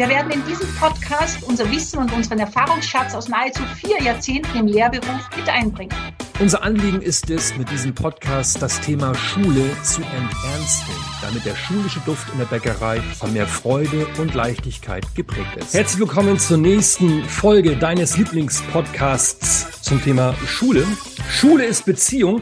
[0.00, 4.66] Wir werden in diesem Podcast unser Wissen und unseren Erfahrungsschatz aus nahezu vier Jahrzehnten im
[4.66, 5.94] Lehrberuf mit einbringen.
[6.38, 12.00] Unser Anliegen ist es, mit diesem Podcast das Thema Schule zu enternsten, damit der schulische
[12.06, 15.74] Duft in der Bäckerei von mehr Freude und Leichtigkeit geprägt ist.
[15.74, 20.86] Herzlich willkommen zur nächsten Folge deines Lieblingspodcasts zum Thema Schule.
[21.28, 22.40] Schule ist Beziehung.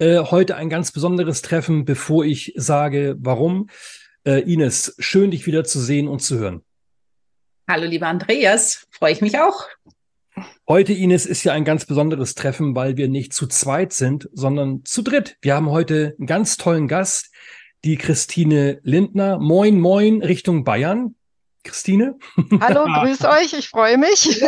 [0.00, 3.68] Äh, heute ein ganz besonderes Treffen, bevor ich sage, warum.
[4.26, 6.64] Äh, Ines, schön dich wieder zu sehen und zu hören.
[7.70, 9.68] Hallo, lieber Andreas, freue ich mich auch.
[10.66, 14.84] Heute, Ines, ist ja ein ganz besonderes Treffen, weil wir nicht zu zweit sind, sondern
[14.84, 15.36] zu dritt.
[15.40, 17.30] Wir haben heute einen ganz tollen Gast,
[17.84, 19.38] die Christine Lindner.
[19.38, 21.14] Moin, moin, Richtung Bayern.
[21.62, 22.18] Christine?
[22.60, 24.42] Hallo, grüß euch, ich freue mich.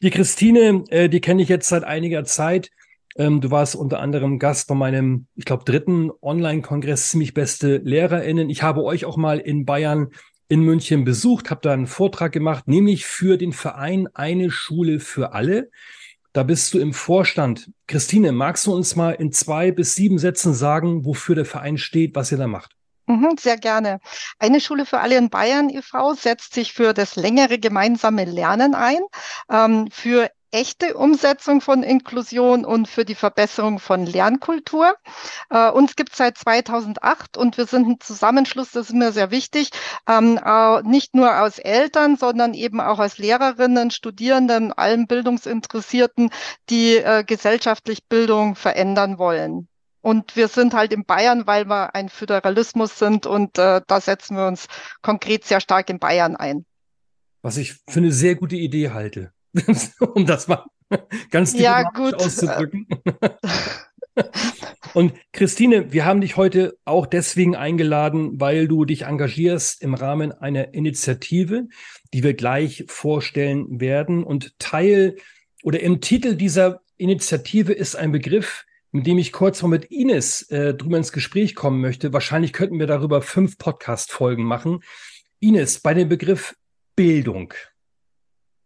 [0.00, 2.70] Die Christine, äh, die kenne ich jetzt seit einiger Zeit.
[3.16, 8.48] Ähm, du warst unter anderem Gast bei meinem, ich glaube, dritten Online-Kongress Ziemlich Beste LehrerInnen.
[8.48, 10.12] Ich habe euch auch mal in Bayern
[10.50, 15.32] in München besucht, habe da einen Vortrag gemacht, nämlich für den Verein Eine Schule für
[15.32, 15.70] alle.
[16.32, 17.70] Da bist du im Vorstand.
[17.86, 22.16] Christine, magst du uns mal in zwei bis sieben Sätzen sagen, wofür der Verein steht,
[22.16, 22.72] was ihr da macht?
[23.06, 24.00] Mhm, sehr gerne.
[24.40, 26.14] Eine Schule für alle in Bayern e.V.
[26.14, 29.00] setzt sich für das längere gemeinsame Lernen ein,
[29.50, 34.94] ähm, für echte Umsetzung von Inklusion und für die Verbesserung von Lernkultur.
[35.50, 39.30] Äh, uns gibt es seit 2008 und wir sind ein Zusammenschluss, das ist mir sehr
[39.30, 39.70] wichtig,
[40.08, 46.30] ähm, äh, nicht nur aus Eltern, sondern eben auch aus Lehrerinnen, Studierenden, allen Bildungsinteressierten,
[46.68, 49.68] die äh, gesellschaftlich Bildung verändern wollen.
[50.02, 54.36] Und wir sind halt in Bayern, weil wir ein Föderalismus sind und äh, da setzen
[54.36, 54.66] wir uns
[55.02, 56.64] konkret sehr stark in Bayern ein.
[57.42, 59.32] Was ich für eine sehr gute Idee halte.
[60.14, 60.64] um das mal
[61.30, 62.14] ganz ja, gut.
[62.14, 62.86] auszudrücken.
[64.92, 70.32] Und Christine, wir haben dich heute auch deswegen eingeladen, weil du dich engagierst im Rahmen
[70.32, 71.68] einer Initiative,
[72.12, 74.24] die wir gleich vorstellen werden.
[74.24, 75.16] Und Teil
[75.62, 80.42] oder im Titel dieser Initiative ist ein Begriff, mit dem ich kurz mal mit Ines
[80.50, 82.12] äh, drüber ins Gespräch kommen möchte.
[82.12, 84.82] Wahrscheinlich könnten wir darüber fünf Podcast-Folgen machen.
[85.38, 86.56] Ines, bei dem Begriff
[86.96, 87.54] Bildung.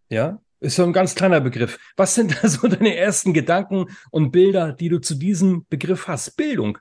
[0.08, 1.78] Ja, ist so ein ganz kleiner Begriff.
[1.96, 6.36] Was sind da so deine ersten Gedanken und Bilder, die du zu diesem Begriff hast?
[6.36, 6.78] Bildung.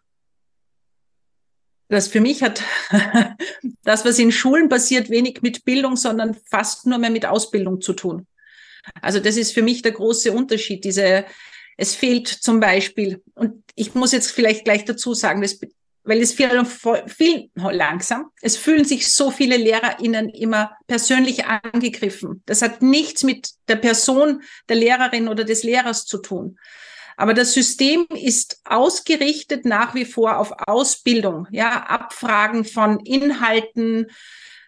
[1.89, 2.63] Das für mich hat
[3.83, 7.93] das, was in Schulen passiert, wenig mit Bildung, sondern fast nur mehr mit Ausbildung zu
[7.93, 8.25] tun.
[9.01, 10.83] Also das ist für mich der große Unterschied.
[10.83, 11.25] Diese,
[11.77, 15.59] es fehlt zum Beispiel, und ich muss jetzt vielleicht gleich dazu sagen, das
[16.03, 16.65] weil es viel,
[17.07, 18.29] viel langsam.
[18.41, 22.43] Es fühlen sich so viele LehrerInnen immer persönlich angegriffen.
[22.45, 26.57] Das hat nichts mit der Person der Lehrerin oder des Lehrers zu tun.
[27.15, 34.07] Aber das System ist ausgerichtet nach wie vor auf Ausbildung, ja, Abfragen von Inhalten,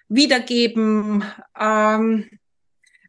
[0.08, 1.24] Wiedergeben,
[1.60, 2.30] ähm,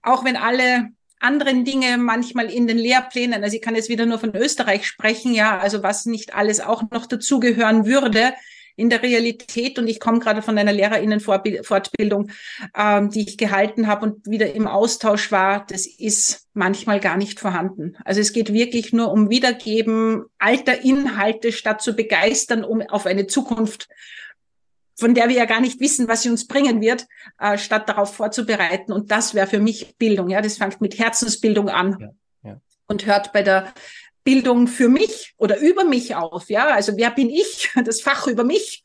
[0.02, 0.88] auch wenn alle
[1.26, 3.42] anderen Dinge manchmal in den Lehrplänen.
[3.42, 6.84] Also ich kann jetzt wieder nur von Österreich sprechen, ja, also was nicht alles auch
[6.90, 8.32] noch dazugehören würde
[8.76, 9.78] in der Realität.
[9.78, 12.30] Und ich komme gerade von einer Lehrerinnenfortbildung,
[12.76, 15.66] ähm, die ich gehalten habe und wieder im Austausch war.
[15.68, 17.96] Das ist manchmal gar nicht vorhanden.
[18.04, 23.26] Also es geht wirklich nur um Wiedergeben alter Inhalte, statt zu begeistern, um auf eine
[23.26, 23.88] Zukunft
[24.96, 27.06] von der wir ja gar nicht wissen, was sie uns bringen wird,
[27.38, 28.92] äh, statt darauf vorzubereiten.
[28.92, 30.30] Und das wäre für mich Bildung.
[30.30, 32.60] Ja, das fängt mit Herzensbildung an ja, ja.
[32.88, 33.72] und hört bei der
[34.26, 36.50] Bildung für mich oder über mich auf.
[36.50, 37.70] Ja, also wer bin ich?
[37.84, 38.82] Das Fach über mich.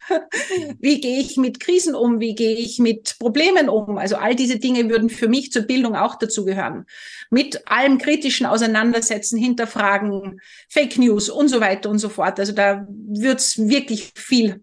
[0.80, 2.20] Wie gehe ich mit Krisen um?
[2.20, 3.98] Wie gehe ich mit Problemen um?
[3.98, 6.86] Also all diese Dinge würden für mich zur Bildung auch dazugehören.
[7.32, 12.40] Mit allem kritischen Auseinandersetzen, hinterfragen, Fake News und so weiter und so fort.
[12.40, 14.62] Also da wird's wirklich viel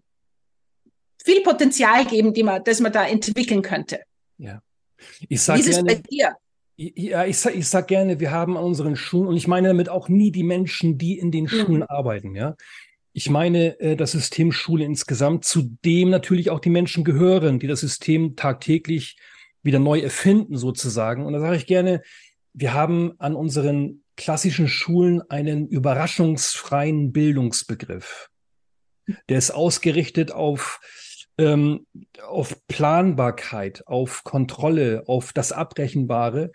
[1.23, 4.01] viel Potenzial geben, die man, das man da entwickeln könnte.
[4.37, 4.61] Ja.
[5.27, 6.35] Ich sage gerne, bei dir?
[6.77, 9.89] Ja, ich sag, ich sag gerne, wir haben an unseren Schulen, und ich meine damit
[9.89, 11.49] auch nie die Menschen, die in den mhm.
[11.49, 12.55] Schulen arbeiten, ja.
[13.11, 17.67] Ich meine äh, das System Schule insgesamt, zu dem natürlich auch die Menschen gehören, die
[17.67, 19.17] das System tagtäglich
[19.61, 21.25] wieder neu erfinden sozusagen.
[21.25, 22.01] Und da sage ich gerne,
[22.53, 28.29] wir haben an unseren klassischen Schulen einen überraschungsfreien Bildungsbegriff.
[29.27, 30.79] Der ist ausgerichtet auf,
[31.39, 31.85] ähm,
[32.27, 36.51] auf Planbarkeit, auf Kontrolle, auf das Abrechenbare.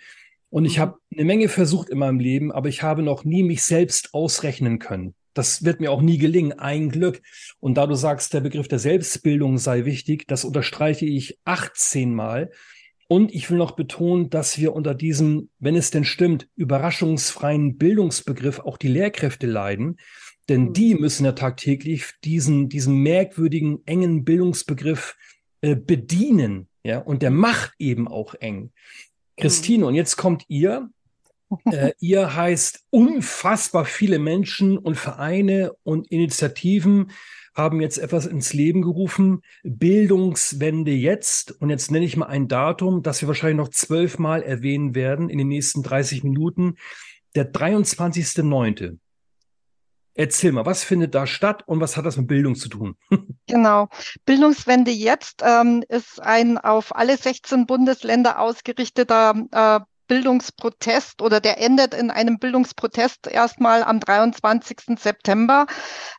[0.50, 0.82] Und ich mhm.
[0.82, 4.78] habe eine Menge versucht in meinem Leben, aber ich habe noch nie mich selbst ausrechnen
[4.78, 5.14] können.
[5.32, 7.20] Das wird mir auch nie gelingen, ein Glück.
[7.58, 12.52] Und da du sagst, der Begriff der Selbstbildung sei wichtig, das unterstreiche ich 18 Mal.
[13.08, 18.60] Und ich will noch betonen, dass wir unter diesem, wenn es denn stimmt, überraschungsfreien Bildungsbegriff
[18.60, 19.96] auch die Lehrkräfte leiden.
[20.48, 20.72] Denn mhm.
[20.74, 25.16] die müssen ja tagtäglich diesen, diesen merkwürdigen, engen Bildungsbegriff
[25.60, 26.68] äh, bedienen.
[26.84, 28.72] Ja, und der macht eben auch eng.
[29.36, 29.88] Christine, mhm.
[29.88, 30.90] und jetzt kommt ihr.
[31.70, 37.10] Äh, ihr heißt unfassbar viele Menschen und Vereine und Initiativen
[37.54, 39.42] haben jetzt etwas ins Leben gerufen.
[39.62, 41.52] Bildungswende jetzt.
[41.60, 45.38] Und jetzt nenne ich mal ein Datum, das wir wahrscheinlich noch zwölfmal erwähnen werden in
[45.38, 46.74] den nächsten 30 Minuten.
[47.36, 48.98] Der 23.9.
[50.16, 52.96] Erzähl mal, was findet da statt und was hat das mit Bildung zu tun?
[53.46, 53.88] Genau.
[54.24, 61.94] Bildungswende jetzt ähm, ist ein auf alle 16 Bundesländer ausgerichteter äh, Bildungsprotest oder der endet
[61.94, 64.98] in einem Bildungsprotest erstmal am 23.
[64.98, 65.66] September.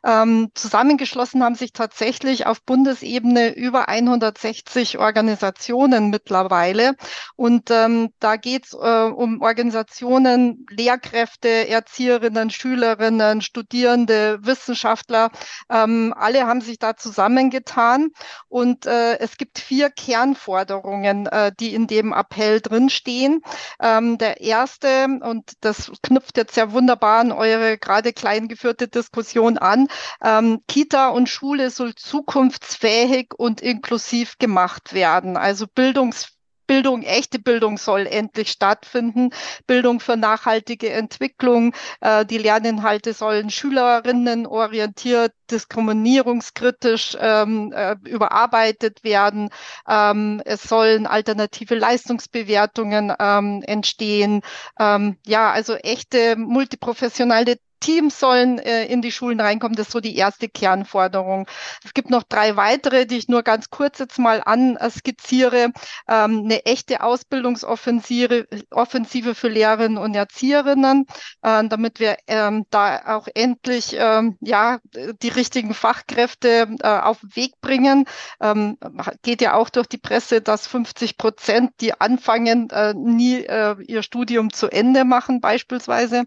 [0.04, 6.94] Ähm, zusammengeschlossen haben sich tatsächlich auf Bundesebene über 160 Organisationen mittlerweile.
[7.36, 15.30] Und ähm, da geht es äh, um Organisationen, Lehrkräfte, Erzieherinnen, Schülerinnen, Studierende, Wissenschaftler.
[15.70, 18.08] Ähm, alle haben sich da zusammengetan.
[18.48, 23.42] Und äh, es gibt vier Kernforderungen, äh, die in dem Appell drinstehen.
[23.80, 29.58] Ähm, der erste, und das knüpft jetzt sehr wunderbar an eure gerade klein geführte Diskussion
[29.58, 29.88] an,
[30.22, 35.36] ähm, Kita und Schule soll zukunftsfähig und inklusiv gemacht werden.
[35.36, 36.35] Also Bildungs
[36.66, 39.30] Bildung, echte Bildung soll endlich stattfinden.
[39.66, 41.74] Bildung für nachhaltige Entwicklung.
[42.00, 49.50] Äh, die Lerninhalte sollen Schülerinnen orientiert, diskriminierungskritisch ähm, äh, überarbeitet werden.
[49.88, 54.42] Ähm, es sollen alternative Leistungsbewertungen ähm, entstehen.
[54.78, 59.76] Ähm, ja, also echte multiprofessionelle Teams sollen äh, in die Schulen reinkommen.
[59.76, 61.46] Das ist so die erste Kernforderung.
[61.84, 65.72] Es gibt noch drei weitere, die ich nur ganz kurz jetzt mal anskizziere.
[66.08, 71.06] Ähm, eine echte Ausbildungsoffensive Offensive für Lehrerinnen und Erzieherinnen,
[71.42, 74.78] äh, damit wir ähm, da auch endlich ähm, ja
[75.22, 78.06] die richtigen Fachkräfte äh, auf den Weg bringen.
[78.40, 78.78] Ähm,
[79.22, 84.02] geht ja auch durch die Presse, dass 50 Prozent, die anfangen, äh, nie äh, ihr
[84.02, 86.24] Studium zu Ende machen, beispielsweise.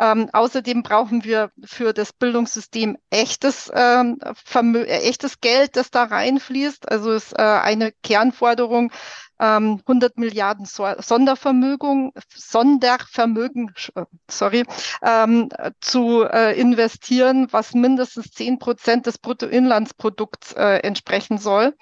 [0.00, 4.20] Ähm, außerdem brauchen wir für das Bildungssystem echtes, ähm,
[4.54, 6.88] äh, echtes Geld, das da reinfließt.
[6.88, 8.92] Also ist äh, eine Kernforderung,
[9.40, 14.64] ähm, 100 Milliarden so Sondervermögen, Sondervermögen, äh, sorry,
[15.02, 15.48] ähm,
[15.80, 21.74] zu äh, investieren, was mindestens 10 Prozent des Bruttoinlandsprodukts äh, entsprechen soll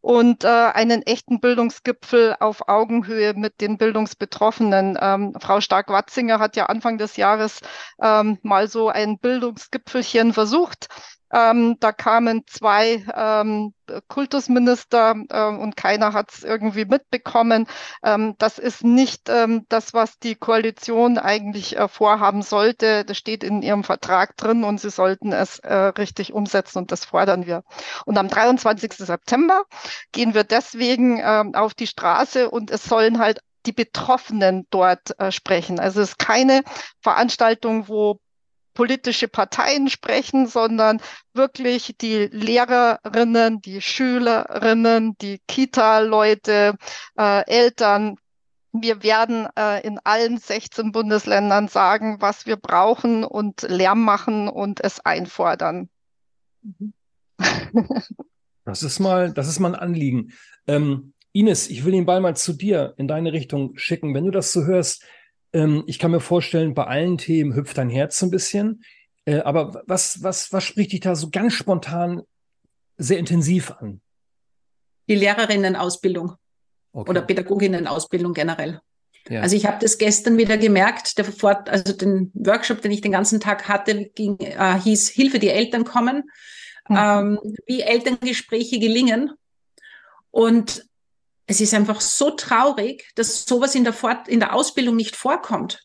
[0.00, 4.98] und äh, einen echten Bildungsgipfel auf Augenhöhe mit den Bildungsbetroffenen.
[5.00, 7.60] Ähm, Frau Stark-Watzinger hat ja Anfang des Jahres
[8.00, 10.88] ähm, mal so ein Bildungsgipfelchen versucht.
[11.32, 13.72] Ähm, da kamen zwei ähm,
[14.08, 17.66] Kultusminister äh, und keiner hat es irgendwie mitbekommen.
[18.02, 23.04] Ähm, das ist nicht ähm, das, was die Koalition eigentlich äh, vorhaben sollte.
[23.04, 27.04] Das steht in ihrem Vertrag drin und sie sollten es äh, richtig umsetzen und das
[27.04, 27.62] fordern wir.
[28.06, 28.92] Und am 23.
[28.94, 29.64] September
[30.12, 35.32] gehen wir deswegen ähm, auf die Straße und es sollen halt die Betroffenen dort äh,
[35.32, 35.78] sprechen.
[35.78, 36.62] Also es ist keine
[37.02, 38.20] Veranstaltung, wo
[38.74, 41.00] politische Parteien sprechen, sondern
[41.34, 46.76] wirklich die Lehrerinnen, die Schülerinnen, die Kita-Leute,
[47.18, 48.16] äh, Eltern.
[48.72, 54.82] Wir werden äh, in allen 16 Bundesländern sagen, was wir brauchen und Lärm machen und
[54.82, 55.88] es einfordern.
[58.66, 60.32] Das ist mal, das ist mal ein Anliegen.
[60.68, 64.14] Ähm, Ines, ich will den Ball mal zu dir in deine Richtung schicken.
[64.14, 65.04] Wenn du das so hörst,
[65.52, 68.84] ähm, ich kann mir vorstellen, bei allen Themen hüpft dein Herz ein bisschen.
[69.24, 72.22] Äh, aber was, was, was spricht dich da so ganz spontan
[72.96, 74.00] sehr intensiv an?
[75.08, 76.34] Die Lehrerinnenausbildung
[76.92, 77.10] okay.
[77.10, 78.80] oder Pädagoginnenausbildung generell.
[79.28, 79.42] Ja.
[79.42, 83.12] Also ich habe das gestern wieder gemerkt, der Fort, also den Workshop, den ich den
[83.12, 86.30] ganzen Tag hatte, ging, äh, hieß Hilfe, die Eltern kommen,
[86.88, 86.96] mhm.
[86.96, 89.32] ähm, wie Elterngespräche gelingen.
[90.30, 90.86] Und
[91.50, 95.80] es ist einfach so traurig, dass sowas in der, Fort in der Ausbildung nicht vorkommt.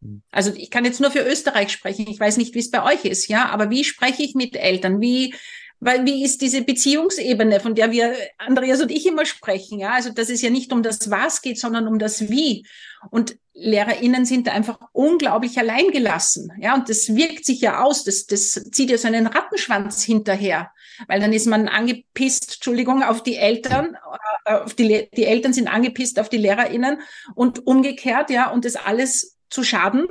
[0.00, 0.22] Hm.
[0.30, 2.06] Also ich kann jetzt nur für Österreich sprechen.
[2.08, 3.50] Ich weiß nicht, wie es bei euch ist, ja.
[3.50, 5.02] Aber wie spreche ich mit Eltern?
[5.02, 5.34] Wie,
[5.78, 9.92] weil wie ist diese Beziehungsebene, von der wir, Andreas und ich immer sprechen, ja?
[9.92, 12.66] Also, dass es ja nicht um das Was geht, sondern um das Wie.
[13.10, 16.74] Und LehrerInnen sind da einfach unglaublich alleingelassen, ja?
[16.74, 18.04] Und das wirkt sich ja aus.
[18.04, 20.70] Das, das zieht ja so einen Rattenschwanz hinterher.
[21.08, 23.98] Weil dann ist man angepisst, Entschuldigung, auf die Eltern,
[24.44, 26.98] auf die, die Eltern sind angepisst auf die LehrerInnen
[27.34, 30.06] und umgekehrt, ja, und das alles zu Schaden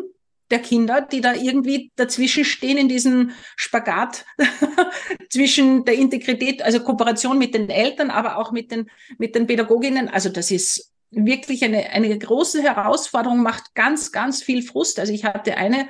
[0.52, 4.26] der Kinder, die da irgendwie dazwischen stehen in diesem Spagat
[5.30, 10.10] zwischen der Integrität, also Kooperation mit den Eltern, aber auch mit den, mit den Pädagoginnen.
[10.10, 15.00] Also das ist wirklich eine, eine große Herausforderung, macht ganz, ganz viel Frust.
[15.00, 15.88] Also ich hatte eine,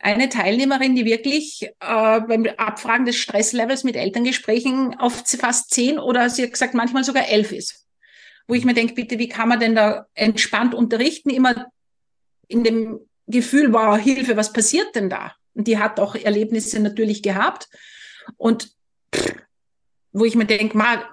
[0.00, 6.28] eine Teilnehmerin, die wirklich äh, beim Abfragen des Stresslevels mit Elterngesprächen auf fast zehn oder
[6.28, 7.86] sie hat gesagt, manchmal sogar elf ist.
[8.48, 11.30] Wo ich mir denke, bitte, wie kann man denn da entspannt unterrichten?
[11.30, 11.66] Immer
[12.48, 15.34] in dem Gefühl, wow, Hilfe, was passiert denn da?
[15.54, 17.68] Und die hat auch Erlebnisse natürlich gehabt.
[18.36, 18.70] Und
[19.14, 19.34] pff,
[20.12, 21.04] wo ich mir denke, mal,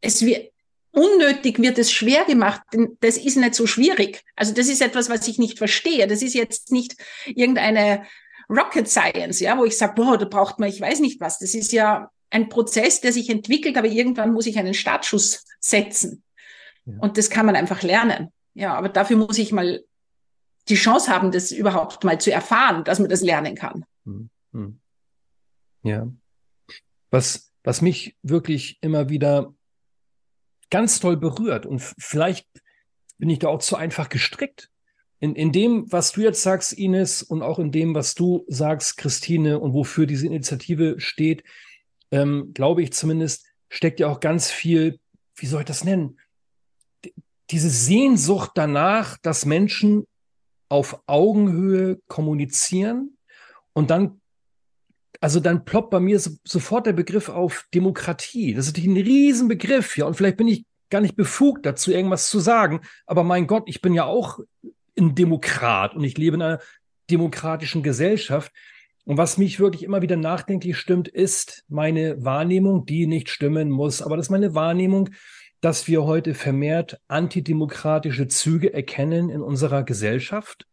[0.00, 0.52] es wird,
[0.92, 4.24] unnötig wird es schwer gemacht, denn das ist nicht so schwierig.
[4.36, 6.06] Also das ist etwas, was ich nicht verstehe.
[6.06, 8.04] Das ist jetzt nicht irgendeine
[8.48, 11.38] Rocket Science, ja, wo ich sage, boah, da braucht man, ich weiß nicht was.
[11.38, 16.22] Das ist ja ein Prozess, der sich entwickelt, aber irgendwann muss ich einen Startschuss setzen.
[16.86, 16.94] Ja.
[17.00, 18.32] Und das kann man einfach lernen.
[18.54, 19.84] Ja, aber dafür muss ich mal
[20.68, 23.84] die Chance haben, das überhaupt mal zu erfahren, dass man das lernen kann.
[24.04, 24.80] Hm, hm.
[25.82, 26.08] Ja.
[27.10, 29.54] Was, was mich wirklich immer wieder
[30.70, 32.46] ganz toll berührt und vielleicht
[33.18, 34.70] bin ich da auch zu einfach gestrickt.
[35.20, 38.96] In, in dem, was du jetzt sagst, Ines, und auch in dem, was du sagst,
[38.96, 41.42] Christine, und wofür diese Initiative steht,
[42.12, 45.00] ähm, glaube ich zumindest, steckt ja auch ganz viel,
[45.34, 46.18] wie soll ich das nennen?
[47.04, 47.12] D
[47.50, 50.06] diese Sehnsucht danach, dass Menschen
[50.68, 53.16] auf Augenhöhe kommunizieren
[53.72, 54.20] und dann,
[55.20, 58.54] also dann ploppt bei mir so, sofort der Begriff auf Demokratie.
[58.54, 62.30] Das ist natürlich ein Riesenbegriff, ja, und vielleicht bin ich gar nicht befugt dazu, irgendwas
[62.30, 64.38] zu sagen, aber mein Gott, ich bin ja auch
[64.98, 66.60] ein Demokrat und ich lebe in einer
[67.10, 68.52] demokratischen Gesellschaft.
[69.04, 74.02] Und was mich wirklich immer wieder nachdenklich stimmt, ist meine Wahrnehmung, die nicht stimmen muss,
[74.02, 75.10] aber das ist meine Wahrnehmung,
[75.60, 80.66] dass wir heute vermehrt antidemokratische Züge erkennen in unserer Gesellschaft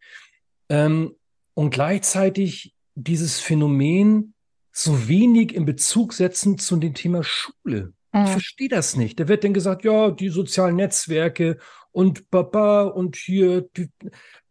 [0.70, 1.16] ähm,
[1.54, 4.35] und gleichzeitig dieses Phänomen
[4.76, 7.94] so wenig in Bezug setzen zu dem Thema Schule.
[8.12, 8.26] Mhm.
[8.26, 9.20] Ich verstehe das nicht.
[9.20, 11.58] Da wird dann gesagt, ja, die sozialen Netzwerke
[11.92, 13.62] und Baba und hier.
[13.78, 13.90] Die,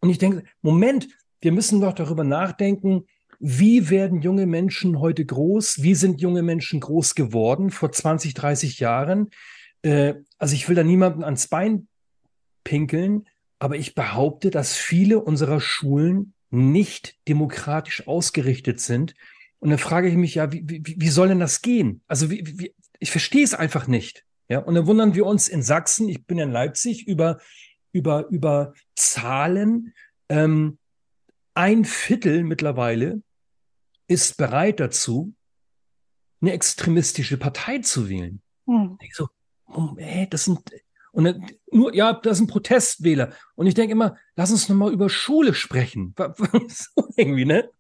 [0.00, 1.08] und ich denke, Moment,
[1.40, 3.06] wir müssen doch darüber nachdenken,
[3.38, 5.82] wie werden junge Menschen heute groß?
[5.82, 9.30] Wie sind junge Menschen groß geworden vor 20, 30 Jahren?
[9.84, 11.86] äh, also ich will da niemanden ans Bein
[12.64, 13.28] pinkeln,
[13.58, 19.14] aber ich behaupte, dass viele unserer Schulen nicht demokratisch ausgerichtet sind.
[19.64, 22.02] Und dann frage ich mich ja, wie, wie, wie soll denn das gehen?
[22.06, 24.26] Also wie, wie, ich verstehe es einfach nicht.
[24.47, 27.40] Ja, und dann wundern wir uns in Sachsen, ich bin in Leipzig, über,
[27.90, 29.94] über, über Zahlen.
[30.28, 30.76] Ähm,
[31.54, 33.23] ein Viertel mittlerweile
[34.06, 35.33] ist bereit dazu,
[36.42, 38.42] eine extremistische Partei zu wählen.
[38.66, 38.99] Hm.
[39.12, 39.28] So,
[39.66, 40.61] oh, ey, das sind
[41.14, 41.37] und
[41.71, 45.54] nur ja, das sind Protestwähler und ich denke immer, lass uns noch mal über Schule
[45.54, 46.14] sprechen.
[46.68, 47.71] so irgendwie, ne?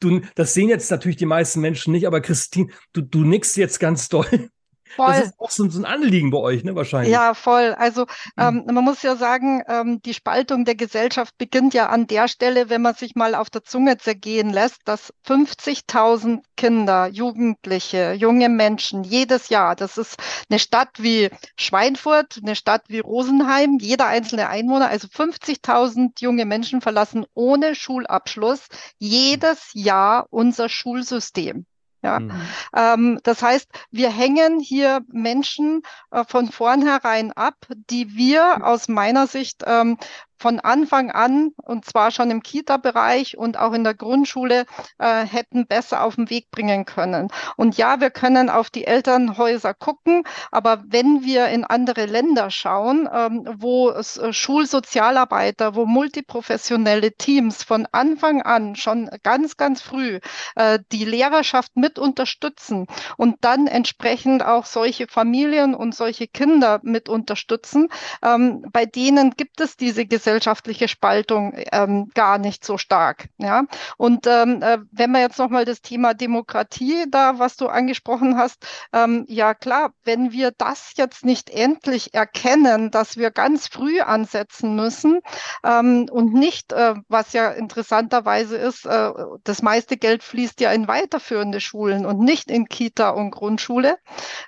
[0.00, 3.80] Du, das sehen jetzt natürlich die meisten Menschen nicht, aber Christine, du du nickst jetzt
[3.80, 4.50] ganz doll.
[4.96, 5.08] Voll.
[5.08, 7.12] Das ist auch so, ein Anliegen bei euch, ne, wahrscheinlich.
[7.12, 7.74] Ja, voll.
[7.76, 8.02] Also
[8.36, 8.64] mhm.
[8.66, 12.70] ähm, man muss ja sagen, ähm, die Spaltung der Gesellschaft beginnt ja an der Stelle,
[12.70, 19.04] wenn man sich mal auf der Zunge zergehen lässt, dass 50.000 Kinder, Jugendliche, junge Menschen
[19.04, 20.16] jedes Jahr, das ist
[20.48, 26.80] eine Stadt wie Schweinfurt, eine Stadt wie Rosenheim, jeder einzelne Einwohner, also 50.000 junge Menschen
[26.80, 31.66] verlassen ohne Schulabschluss jedes Jahr unser Schulsystem.
[32.04, 32.32] Ja, mhm.
[32.76, 35.80] ähm, das heißt, wir hängen hier Menschen
[36.10, 39.96] äh, von vornherein ab, die wir aus meiner Sicht ähm,
[40.44, 44.66] von Anfang an, und zwar schon im Kita-Bereich und auch in der Grundschule,
[44.98, 47.28] äh, hätten besser auf den Weg bringen können.
[47.56, 53.08] Und ja, wir können auf die Elternhäuser gucken, aber wenn wir in andere Länder schauen,
[53.10, 60.20] ähm, wo es, äh, Schulsozialarbeiter, wo multiprofessionelle Teams von Anfang an schon ganz, ganz früh
[60.56, 62.86] äh, die Lehrerschaft mit unterstützen
[63.16, 67.88] und dann entsprechend auch solche Familien und solche Kinder mit unterstützen,
[68.22, 73.28] ähm, bei denen gibt es diese Gesellschaft gesellschaftliche Spaltung ähm, gar nicht so stark.
[73.38, 73.64] Ja,
[73.96, 78.66] und ähm, äh, wenn man jetzt nochmal das Thema Demokratie da, was du angesprochen hast,
[78.92, 84.74] ähm, ja klar, wenn wir das jetzt nicht endlich erkennen, dass wir ganz früh ansetzen
[84.74, 85.20] müssen
[85.64, 89.12] ähm, und nicht, äh, was ja interessanterweise ist, äh,
[89.44, 93.98] das meiste Geld fließt ja in weiterführende Schulen und nicht in Kita und Grundschule.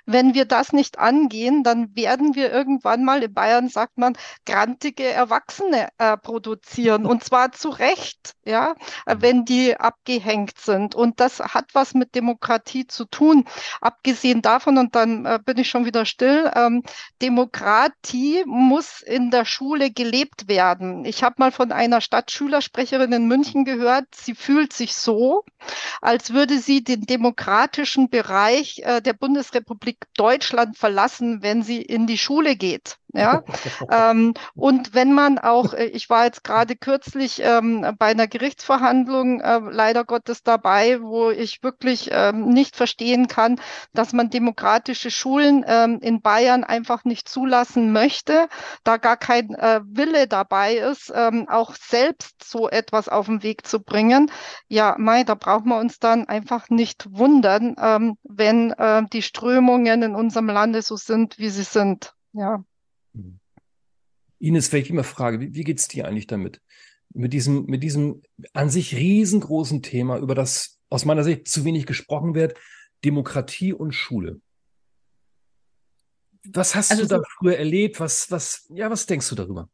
[0.05, 5.05] Wenn wir das nicht angehen, dann werden wir irgendwann mal, in Bayern sagt man, grantige
[5.05, 10.95] Erwachsene äh, produzieren und zwar zu Recht, ja, äh, wenn die abgehängt sind.
[10.95, 13.45] Und das hat was mit Demokratie zu tun.
[13.81, 16.83] Abgesehen davon, und dann äh, bin ich schon wieder still, ähm,
[17.21, 21.05] Demokratie muss in der Schule gelebt werden.
[21.05, 25.43] Ich habe mal von einer Stadtschülersprecherin in München gehört, sie fühlt sich so,
[26.01, 32.17] als würde sie den demokratischen Bereich äh, der Bundesrepublik Deutschland verlassen, wenn sie in die
[32.17, 32.97] Schule geht.
[33.17, 33.43] Ja,
[33.91, 39.41] ähm, und wenn man auch, äh, ich war jetzt gerade kürzlich ähm, bei einer Gerichtsverhandlung
[39.41, 43.59] äh, leider Gottes dabei, wo ich wirklich ähm, nicht verstehen kann,
[43.93, 48.47] dass man demokratische Schulen ähm, in Bayern einfach nicht zulassen möchte,
[48.83, 53.65] da gar kein äh, Wille dabei ist, ähm, auch selbst so etwas auf den Weg
[53.65, 54.31] zu bringen.
[54.67, 60.03] Ja, Mai, da brauchen wir uns dann einfach nicht wundern, ähm, wenn äh, die Strömungen
[60.03, 62.13] in unserem Lande so sind, wie sie sind.
[62.33, 62.63] Ja.
[64.39, 66.61] Ines, welche immer Frage, wie, wie geht es dir eigentlich damit?
[67.13, 68.21] Mit diesem, mit diesem
[68.53, 72.57] an sich riesengroßen Thema, über das aus meiner Sicht zu wenig gesprochen wird,
[73.03, 74.41] Demokratie und Schule.
[76.45, 77.99] Was hast also, du da früher erlebt?
[77.99, 79.69] Was, was, ja, was denkst du darüber?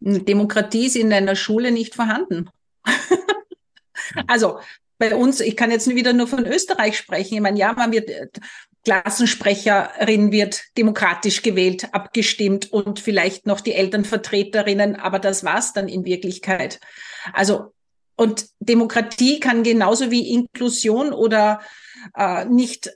[0.00, 2.48] Demokratie ist in einer Schule nicht vorhanden.
[4.26, 4.60] also
[4.98, 7.34] bei uns, ich kann jetzt wieder nur von Österreich sprechen.
[7.34, 8.10] Ich meine, ja, man wird
[8.84, 16.04] Klassensprecherin wird demokratisch gewählt, abgestimmt und vielleicht noch die Elternvertreterinnen, aber das war's dann in
[16.04, 16.80] Wirklichkeit.
[17.32, 17.72] Also
[18.16, 21.62] und Demokratie kann genauso wie Inklusion oder
[22.14, 22.90] äh, nicht,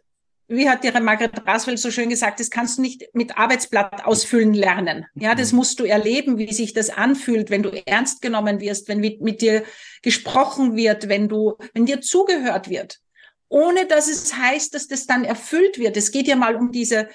[0.49, 4.53] wie hat ihre Margret Rasfeld so schön gesagt, das kannst du nicht mit Arbeitsblatt ausfüllen
[4.53, 5.07] lernen.
[5.15, 5.59] Ja, das mhm.
[5.59, 9.41] musst du erleben, wie sich das anfühlt, wenn du ernst genommen wirst, wenn mit, mit
[9.41, 9.65] dir
[10.03, 13.01] gesprochen wird, wenn du, wenn dir zugehört wird
[13.55, 15.97] ohne dass es heißt, dass das dann erfüllt wird.
[15.97, 17.09] Es geht ja mal um diese,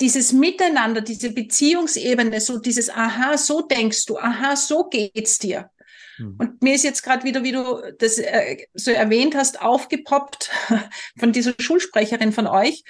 [0.00, 5.70] dieses Miteinander, diese Beziehungsebene, so dieses Aha, so denkst du, aha, so geht's dir.
[6.18, 6.34] Mhm.
[6.38, 10.50] Und mir ist jetzt gerade wieder, wie du das äh, so erwähnt hast, aufgepoppt
[11.20, 12.82] von dieser Schulsprecherin von euch.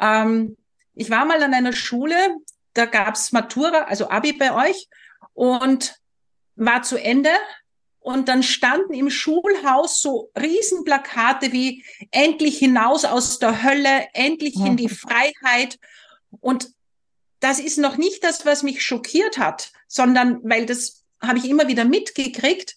[0.00, 0.56] Ähm,
[0.94, 2.16] ich war mal an einer Schule,
[2.74, 4.88] da gab's Matura, also Abi bei euch
[5.34, 5.94] und
[6.56, 7.30] war zu Ende
[8.02, 14.76] und dann standen im Schulhaus so Riesenplakate wie endlich hinaus aus der Hölle, endlich in
[14.76, 15.78] die Freiheit.
[16.40, 16.70] Und
[17.38, 21.68] das ist noch nicht das, was mich schockiert hat, sondern weil das habe ich immer
[21.68, 22.76] wieder mitgekriegt.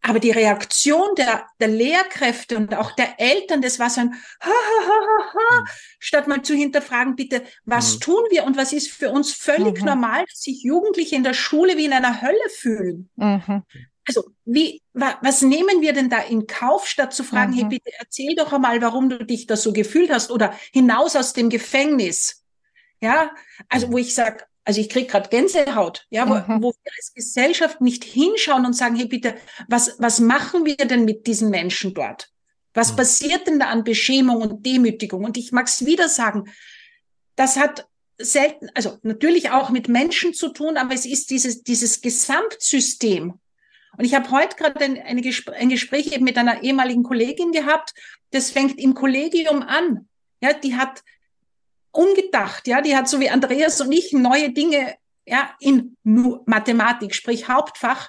[0.00, 4.48] Aber die Reaktion der, der Lehrkräfte und auch der Eltern, das war so ein ha,
[4.48, 5.64] ha, ha, ha,
[5.98, 8.00] statt mal zu hinterfragen, bitte, was mhm.
[8.00, 9.86] tun wir und was ist für uns völlig mhm.
[9.86, 13.10] normal, dass sich Jugendliche in der Schule wie in einer Hölle fühlen.
[13.16, 13.64] Mhm
[14.08, 17.56] also wie, wa, was nehmen wir denn da in Kauf, statt zu fragen, mhm.
[17.56, 21.34] hey, bitte erzähl doch einmal, warum du dich da so gefühlt hast oder hinaus aus
[21.34, 22.42] dem Gefängnis.
[23.00, 23.30] Ja,
[23.68, 26.62] also wo ich sage, also ich krieg gerade Gänsehaut, ja, wo, mhm.
[26.62, 29.36] wo wir als Gesellschaft nicht hinschauen und sagen, hey bitte,
[29.68, 32.30] was, was machen wir denn mit diesen Menschen dort?
[32.74, 32.96] Was mhm.
[32.96, 35.24] passiert denn da an Beschämung und Demütigung?
[35.24, 36.50] Und ich mag's wieder sagen,
[37.36, 37.86] das hat
[38.18, 43.38] selten, also natürlich auch mit Menschen zu tun, aber es ist dieses, dieses Gesamtsystem,
[43.96, 47.52] und ich habe heute gerade ein, ein, Gespräch, ein Gespräch eben mit einer ehemaligen Kollegin
[47.52, 47.94] gehabt.
[48.30, 50.08] Das fängt im Kollegium an.
[50.40, 51.02] Ja, die hat
[51.90, 52.68] umgedacht.
[52.68, 54.96] Ja, die hat so wie Andreas und ich neue Dinge
[55.26, 58.08] ja, in Mathematik, sprich Hauptfach.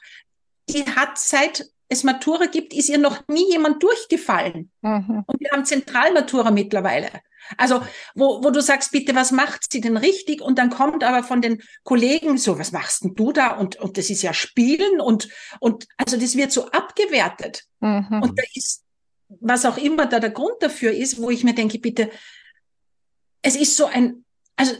[0.70, 4.72] Die hat seit es Matura gibt, ist ihr noch nie jemand durchgefallen.
[4.82, 5.24] Mhm.
[5.26, 7.10] Und wir haben Zentralmatura mittlerweile.
[7.58, 7.82] Also,
[8.14, 10.42] wo, wo du sagst, bitte, was macht sie denn richtig?
[10.42, 13.58] Und dann kommt aber von den Kollegen so, was machst denn du da?
[13.58, 17.64] Und, und das ist ja Spielen und, und also das wird so abgewertet.
[17.80, 18.22] Mhm.
[18.22, 18.84] Und da ist,
[19.28, 22.12] was auch immer da der Grund dafür ist, wo ich mir denke, bitte,
[23.42, 24.26] es ist so ein,
[24.56, 24.76] also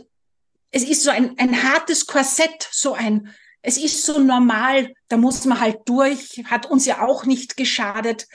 [0.70, 5.46] es ist so ein, ein hartes Korsett, so ein, es ist so normal, da muss
[5.46, 8.28] man halt durch, hat uns ja auch nicht geschadet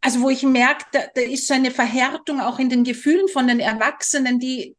[0.00, 3.46] also wo ich merke, da, da ist so eine Verhärtung auch in den Gefühlen von
[3.46, 4.76] den Erwachsenen, die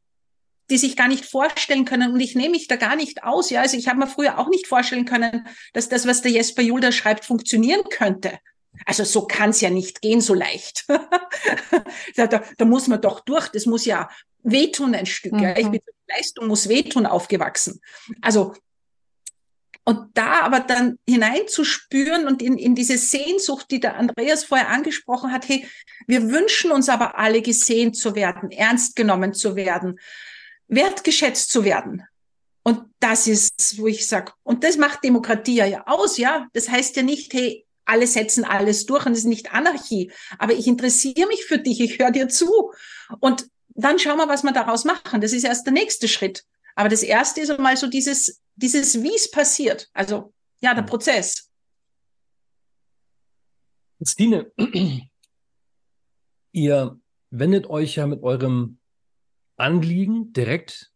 [0.69, 2.13] die sich gar nicht vorstellen können.
[2.13, 3.49] Und ich nehme mich da gar nicht aus.
[3.49, 6.61] Ja, also ich habe mir früher auch nicht vorstellen können, dass das, was der Jesper
[6.61, 8.39] Julda schreibt, funktionieren könnte.
[8.85, 10.85] Also so kann es ja nicht gehen, so leicht.
[12.15, 13.49] da, da, da, muss man doch durch.
[13.49, 14.09] Das muss ja
[14.43, 15.33] wehtun ein Stück.
[15.33, 15.39] Mhm.
[15.39, 15.57] Ja.
[15.57, 15.71] Ich mhm.
[15.71, 17.81] bin Leistung muss wehtun aufgewachsen.
[18.21, 18.53] Also
[19.83, 25.31] Und da aber dann hineinzuspüren und in, in diese Sehnsucht, die der Andreas vorher angesprochen
[25.31, 25.67] hat, hey,
[26.07, 29.99] wir wünschen uns aber alle gesehen zu werden, ernst genommen zu werden,
[30.67, 32.03] wertgeschätzt zu werden.
[32.63, 36.47] Und das ist, wo ich sage, und das macht Demokratie ja aus, ja.
[36.53, 40.11] Das heißt ja nicht, hey, alle setzen alles durch und es ist nicht Anarchie.
[40.37, 42.71] Aber ich interessiere mich für dich, ich höre dir zu.
[43.19, 45.21] Und dann schauen wir, was wir daraus machen.
[45.21, 46.43] Das ist erst der nächste Schritt.
[46.75, 49.89] Aber das erste ist einmal so dieses, dieses, wie es passiert.
[49.93, 51.49] Also, ja, der Prozess.
[54.03, 54.51] Stine,
[56.51, 58.79] ihr wendet euch ja mit eurem
[59.57, 60.91] Anliegen direkt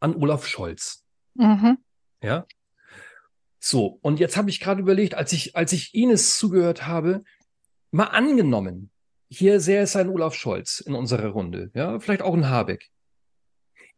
[0.00, 1.04] an Olaf Scholz.
[1.34, 1.78] Mhm.
[2.22, 2.46] Ja.
[3.58, 7.24] So, und jetzt habe ich gerade überlegt, als ich, als ich Ines zugehört habe,
[7.90, 8.90] mal angenommen,
[9.28, 12.88] hier sähe es ein Olaf Scholz in unserer Runde, ja, vielleicht auch ein Habeck.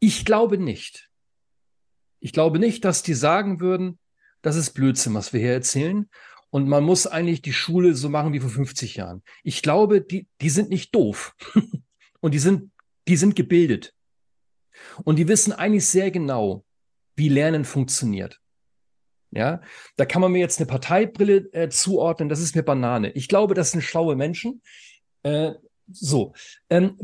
[0.00, 1.10] Ich glaube nicht.
[2.18, 3.98] Ich glaube nicht, dass die sagen würden,
[4.42, 6.08] das ist Blödsinn, was wir hier erzählen.
[6.50, 9.22] Und man muss eigentlich die Schule so machen wie vor 50 Jahren.
[9.44, 11.36] Ich glaube, die, die sind nicht doof.
[12.20, 12.72] und die sind,
[13.06, 13.94] die sind gebildet.
[15.04, 16.64] Und die wissen eigentlich sehr genau,
[17.14, 18.40] wie Lernen funktioniert.
[19.32, 19.60] Ja,
[19.96, 23.12] da kann man mir jetzt eine Parteibrille äh, zuordnen, das ist mir Banane.
[23.12, 24.60] Ich glaube, das sind schlaue Menschen.
[25.22, 25.52] Äh,
[25.86, 26.34] so.
[26.68, 26.98] Ähm,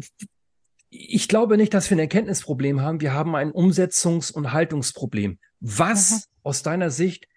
[0.90, 3.00] ich glaube nicht, dass wir ein Erkenntnisproblem haben.
[3.00, 5.38] Wir haben ein Umsetzungs- und Haltungsproblem.
[5.60, 6.20] Was mhm.
[6.42, 7.28] aus deiner Sicht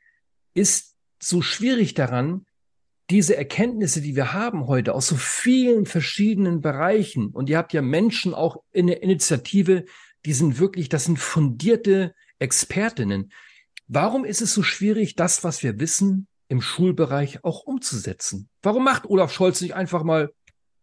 [0.53, 2.45] ist so schwierig daran,
[3.09, 7.81] diese Erkenntnisse, die wir haben heute aus so vielen verschiedenen Bereichen, und ihr habt ja
[7.81, 9.85] Menschen auch in der Initiative,
[10.25, 13.31] die sind wirklich, das sind fundierte Expertinnen.
[13.87, 18.49] Warum ist es so schwierig, das, was wir wissen, im Schulbereich auch umzusetzen?
[18.61, 20.31] Warum macht Olaf Scholz nicht einfach mal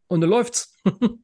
[0.08, 0.74] und dann läuft's?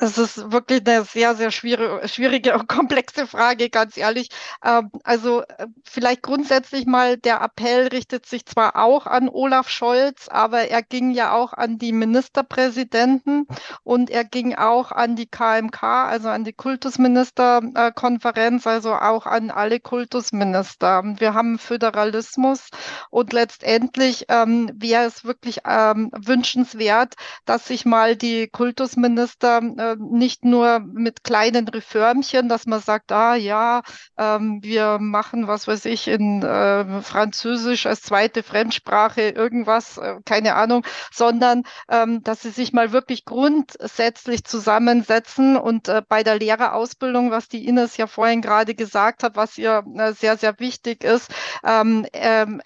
[0.00, 4.28] Es ist wirklich eine sehr, sehr schwierige, schwierige und komplexe Frage, ganz ehrlich.
[4.64, 10.28] Ähm, also äh, vielleicht grundsätzlich mal, der Appell richtet sich zwar auch an Olaf Scholz,
[10.28, 13.48] aber er ging ja auch an die Ministerpräsidenten
[13.82, 19.80] und er ging auch an die KMK, also an die Kultusministerkonferenz, also auch an alle
[19.80, 21.02] Kultusminister.
[21.18, 22.68] Wir haben Föderalismus
[23.10, 27.14] und letztendlich ähm, wäre es wirklich ähm, wünschenswert,
[27.46, 33.12] dass sich mal die Kultusminister äh, äh, nicht nur mit kleinen Reformchen, dass man sagt,
[33.12, 33.82] ah ja,
[34.16, 40.54] ähm, wir machen, was weiß ich, in äh, Französisch als zweite Fremdsprache irgendwas, äh, keine
[40.54, 47.30] Ahnung, sondern ähm, dass sie sich mal wirklich grundsätzlich zusammensetzen und äh, bei der Lehrerausbildung,
[47.30, 51.32] was die Ines ja vorhin gerade gesagt hat, was ihr äh, sehr, sehr wichtig ist,
[51.64, 52.60] ähm, ähm,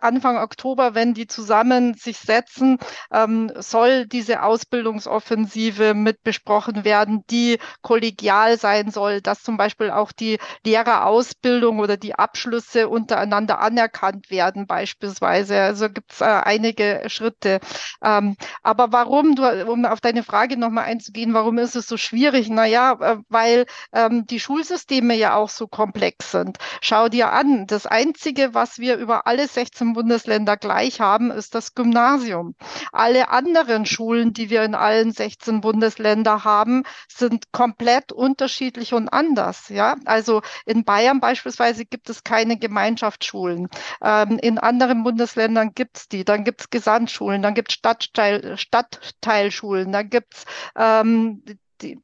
[0.00, 2.78] Anfang Oktober, wenn die zusammen sich setzen,
[3.12, 9.90] ähm, soll diese Ausbildungsoffensive mit besprochen gesprochen werden, die kollegial sein soll, dass zum Beispiel
[9.90, 15.60] auch die Lehrerausbildung oder die Abschlüsse untereinander anerkannt werden beispielsweise.
[15.60, 17.60] Also gibt es äh, einige Schritte.
[18.02, 22.50] Ähm, aber warum, du, um auf deine Frage nochmal einzugehen, warum ist es so schwierig?
[22.50, 26.58] Naja, äh, weil ähm, die Schulsysteme ja auch so komplex sind.
[26.82, 31.74] Schau dir an, das Einzige, was wir über alle 16 Bundesländer gleich haben, ist das
[31.74, 32.54] Gymnasium.
[32.92, 39.08] Alle anderen Schulen, die wir in allen 16 Bundesländern haben, haben, sind komplett unterschiedlich und
[39.08, 39.68] anders.
[39.68, 43.68] Ja, also in Bayern beispielsweise gibt es keine Gemeinschaftsschulen.
[44.02, 46.24] Ähm, in anderen Bundesländern gibt es die.
[46.24, 50.44] Dann gibt es Gesamtschulen, dann gibt es Stadtteil, Stadtteilschulen, dann gibt es
[50.76, 51.44] ähm,
[51.82, 52.00] die,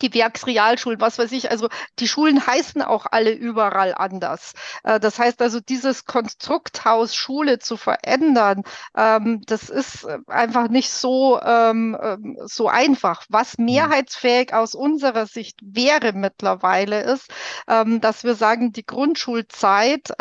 [0.00, 1.50] die Werksrealschulen, was weiß ich.
[1.50, 4.52] Also die Schulen heißen auch alle überall anders.
[4.84, 8.64] Äh, das heißt also, dieses Konstrukthaus Schule zu verändern,
[8.96, 13.24] ähm, das ist äh, einfach nicht so, ähm, ähm, so einfach.
[13.28, 13.66] Was mhm.
[13.66, 17.28] mehrheitsfähig aus unserer Sicht wäre mittlerweile ist,
[17.66, 20.12] dass wir sagen, die Grundschulzeit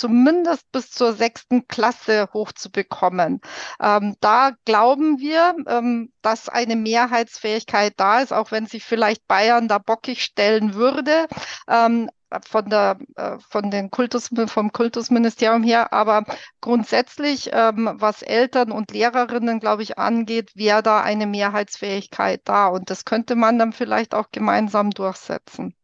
[0.00, 3.40] zumindest bis zur sechsten Klasse hochzubekommen.
[3.80, 9.68] Ähm, da glauben wir, ähm, dass eine Mehrheitsfähigkeit da ist, auch wenn sich vielleicht Bayern
[9.68, 11.26] da bockig stellen würde.
[11.68, 12.08] Ähm,
[12.48, 16.24] von der äh, von den Kultus vom Kultusministerium her, aber
[16.60, 22.88] grundsätzlich ähm, was Eltern und Lehrerinnen, glaube ich, angeht, wäre da eine Mehrheitsfähigkeit da und
[22.88, 25.74] das könnte man dann vielleicht auch gemeinsam durchsetzen.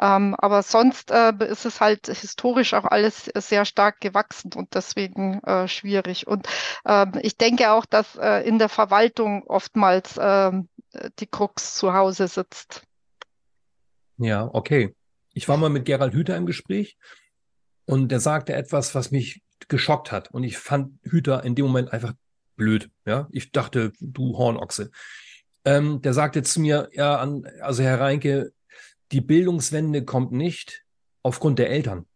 [0.00, 5.42] Ähm, aber sonst äh, ist es halt historisch auch alles sehr stark gewachsen und deswegen
[5.42, 6.26] äh, schwierig.
[6.26, 6.46] Und
[6.84, 10.68] äh, ich denke auch, dass äh, in der Verwaltung oftmals ähm,
[11.18, 12.82] die Krux zu Hause sitzt.
[14.16, 14.94] Ja, okay.
[15.32, 16.96] Ich war mal mit Gerald Hüther im Gespräch
[17.84, 20.30] und der sagte etwas, was mich geschockt hat.
[20.30, 22.14] Und ich fand Hüther in dem Moment einfach
[22.56, 22.90] blöd.
[23.06, 24.90] Ja, ich dachte, du Hornochse.
[25.64, 28.52] Ähm, der sagte zu mir, ja, an, also Herr Reinke,
[29.12, 30.84] die Bildungswende kommt nicht
[31.22, 32.06] aufgrund der Eltern.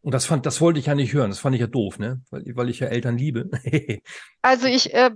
[0.00, 1.30] Und das fand, das wollte ich ja nicht hören.
[1.30, 2.20] Das fand ich ja doof, ne?
[2.30, 3.50] Weil, weil ich ja Eltern liebe.
[4.42, 5.10] also ich, äh,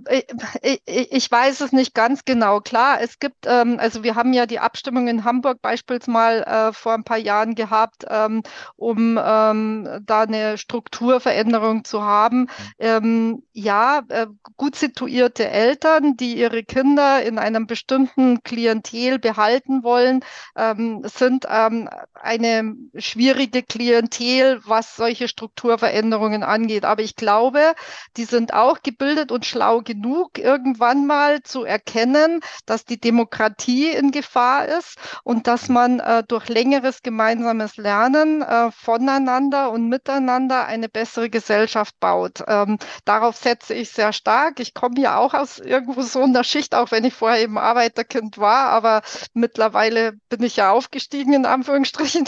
[0.61, 2.59] ich, ich weiß es nicht ganz genau.
[2.59, 6.73] Klar, es gibt, ähm, also wir haben ja die Abstimmung in Hamburg beispielsweise mal äh,
[6.73, 8.43] vor ein paar Jahren gehabt, ähm,
[8.75, 12.49] um ähm, da eine Strukturveränderung zu haben.
[12.77, 20.25] Ähm, ja, äh, gut situierte Eltern, die ihre Kinder in einem bestimmten Klientel behalten wollen,
[20.57, 26.83] ähm, sind ähm, eine schwierige Klientel, was solche Strukturveränderungen angeht.
[26.83, 27.75] Aber ich glaube,
[28.17, 34.09] die sind auch gebildet und schlau genug, irgendwann mal zu erkennen, dass die Demokratie in
[34.09, 40.89] Gefahr ist und dass man äh, durch längeres gemeinsames Lernen äh, voneinander und miteinander eine
[40.89, 42.43] bessere Gesellschaft baut.
[42.47, 44.59] Ähm, darauf setze ich sehr stark.
[44.59, 48.39] Ich komme ja auch aus irgendwo so einer Schicht, auch wenn ich vorher eben Arbeiterkind
[48.39, 49.03] war, aber
[49.35, 52.25] mittlerweile bin ich ja aufgestiegen in Anführungsstrichen.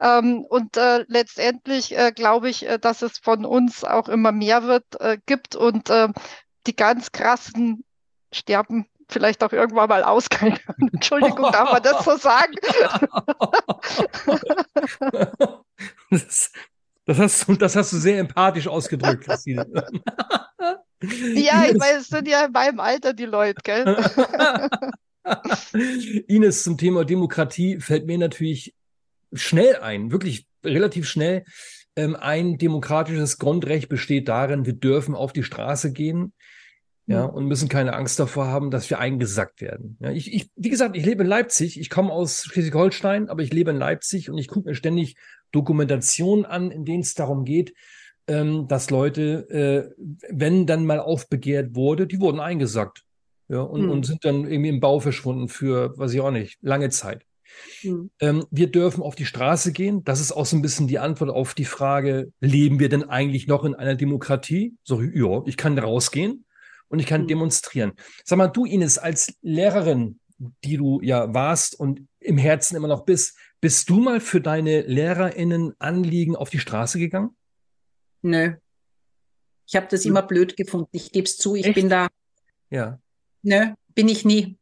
[0.00, 4.32] ähm, und äh, letztendlich letztendlich äh, glaube ich, äh, dass es von uns auch immer
[4.32, 6.08] mehr wird, äh, gibt und äh,
[6.66, 7.84] die ganz krassen
[8.32, 10.26] sterben vielleicht auch irgendwann mal aus.
[10.92, 12.54] Entschuldigung, darf man das so sagen?
[16.10, 16.52] das,
[17.04, 19.66] das, hast du, das hast du sehr empathisch ausgedrückt, Christine.
[21.02, 23.96] ja, ich meine, es sind ja in meinem Alter die Leute, gell?
[26.28, 28.74] Ines, zum Thema Demokratie fällt mir natürlich
[29.34, 31.44] schnell ein, wirklich relativ schnell.
[31.96, 36.32] Ähm, ein demokratisches Grundrecht besteht darin, wir dürfen auf die Straße gehen.
[37.06, 39.98] Ja, und müssen keine Angst davor haben, dass wir eingesackt werden.
[40.00, 41.78] Ja, ich, ich, wie gesagt, ich lebe in Leipzig.
[41.78, 45.16] Ich komme aus Schleswig-Holstein, aber ich lebe in Leipzig und ich gucke mir ständig
[45.52, 47.74] Dokumentationen an, in denen es darum geht,
[48.26, 49.94] ähm, dass Leute, äh,
[50.30, 53.04] wenn dann mal aufbegehrt wurde, die wurden eingesackt.
[53.48, 53.90] Ja, und, hm.
[53.90, 57.26] und sind dann irgendwie im Bau verschwunden für, weiß ich auch nicht, lange Zeit.
[57.82, 58.10] Mhm.
[58.20, 60.04] Ähm, wir dürfen auf die Straße gehen.
[60.04, 63.46] Das ist auch so ein bisschen die Antwort auf die Frage, leben wir denn eigentlich
[63.46, 64.76] noch in einer Demokratie?
[64.82, 66.44] So, ja, ich kann rausgehen
[66.88, 67.28] und ich kann mhm.
[67.28, 67.92] demonstrieren.
[68.24, 70.18] Sag mal, du Ines, als Lehrerin,
[70.64, 74.82] die du ja warst und im Herzen immer noch bist, bist du mal für deine
[74.82, 77.36] LehrerInnen Anliegen auf die Straße gegangen?
[78.22, 78.54] Nö.
[79.66, 80.88] Ich habe das immer blöd gefunden.
[80.92, 81.74] Ich gebe es zu, ich Echt?
[81.74, 82.08] bin da.
[82.70, 83.00] Ja.
[83.42, 84.58] Nö, bin ich nie.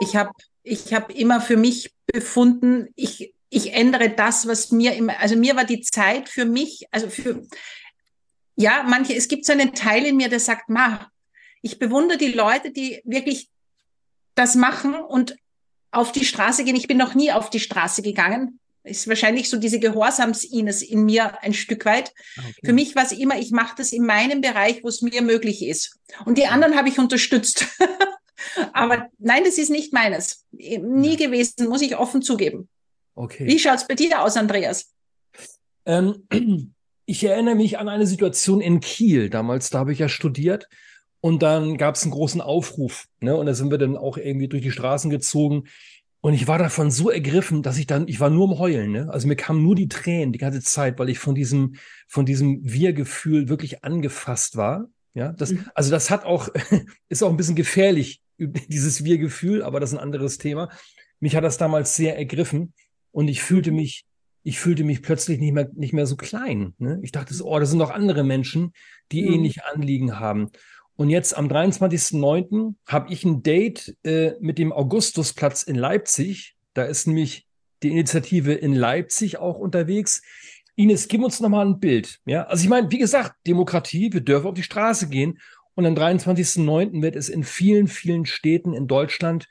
[0.00, 0.30] Ich habe
[0.62, 5.54] ich hab immer für mich befunden, ich, ich ändere das, was mir immer, also mir
[5.54, 7.46] war die Zeit für mich, also für,
[8.56, 11.10] ja, manche, es gibt so einen Teil in mir, der sagt, ma,
[11.60, 13.50] ich bewundere die Leute, die wirklich
[14.34, 15.36] das machen und
[15.90, 16.76] auf die Straße gehen.
[16.76, 18.60] Ich bin noch nie auf die Straße gegangen.
[18.82, 22.14] Ist wahrscheinlich so diese Gehorsams-Ines in mir ein Stück weit.
[22.38, 22.54] Okay.
[22.64, 25.62] Für mich war es immer, ich mache das in meinem Bereich, wo es mir möglich
[25.66, 25.98] ist.
[26.24, 27.66] Und die anderen habe ich unterstützt.
[28.72, 30.44] Aber nein, das ist nicht meines.
[30.52, 32.68] Nie gewesen, muss ich offen zugeben.
[33.14, 33.46] Okay.
[33.46, 34.92] Wie schaut es bei dir aus, Andreas?
[35.86, 36.26] Ähm,
[37.06, 39.30] ich erinnere mich an eine Situation in Kiel.
[39.30, 40.68] Damals, da habe ich ja studiert.
[41.20, 43.06] Und dann gab es einen großen Aufruf.
[43.20, 43.36] Ne?
[43.36, 45.64] Und da sind wir dann auch irgendwie durch die Straßen gezogen.
[46.20, 48.92] Und ich war davon so ergriffen, dass ich dann, ich war nur am Heulen.
[48.92, 49.08] Ne?
[49.10, 51.76] Also mir kamen nur die Tränen die ganze Zeit, weil ich von diesem,
[52.08, 54.88] von diesem Wir-Gefühl wirklich angefasst war.
[55.14, 55.64] Ja, das, mhm.
[55.74, 56.48] also das hat auch,
[57.08, 58.20] ist auch ein bisschen gefährlich,
[58.68, 60.70] dieses Wir-Gefühl, aber das ist ein anderes Thema.
[61.20, 62.74] Mich hat das damals sehr ergriffen
[63.10, 63.76] und ich fühlte mhm.
[63.76, 64.04] mich,
[64.42, 66.74] ich fühlte mich plötzlich nicht mehr, nicht mehr so klein.
[66.78, 67.00] Ne?
[67.02, 68.72] Ich dachte so, oh, das sind noch andere Menschen,
[69.12, 69.32] die mhm.
[69.34, 70.50] ähnliche Anliegen haben.
[70.96, 72.74] Und jetzt am 23.09.
[72.86, 76.56] habe ich ein Date äh, mit dem Augustusplatz in Leipzig.
[76.72, 77.46] Da ist nämlich
[77.82, 80.22] die Initiative in Leipzig auch unterwegs.
[80.74, 82.20] Ines, gib uns nochmal ein Bild.
[82.26, 85.38] Ja, also ich meine, wie gesagt, Demokratie, wir dürfen auf die Straße gehen.
[85.76, 87.02] Und am 23.09.
[87.02, 89.46] wird es in vielen, vielen Städten in Deutschland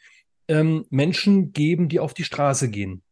[0.48, 3.04] ähm, Menschen geben, die auf die Straße gehen.